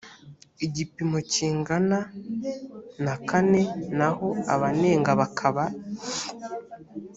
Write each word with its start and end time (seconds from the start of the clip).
gipimo 0.75 1.17
kingana 1.31 1.99
na 3.03 3.15
kane 3.27 3.63
naho 3.97 4.27
abanenga 4.53 5.11
bakaba 5.19 5.63